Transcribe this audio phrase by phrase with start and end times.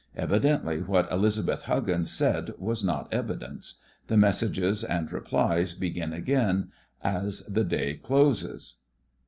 [0.17, 3.75] Evi dently what Elizabeth Huggins said was not evidence.
[4.07, 6.71] The messages and replies begin again
[7.03, 8.77] as the day closes.